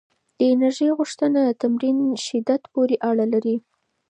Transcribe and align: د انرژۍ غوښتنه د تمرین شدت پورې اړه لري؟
د 0.37 0.39
انرژۍ 0.51 0.89
غوښتنه 0.99 1.39
د 1.45 1.51
تمرین 1.61 1.97
شدت 2.25 2.61
پورې 2.73 2.95
اړه 3.09 3.25
لري؟ 3.33 3.55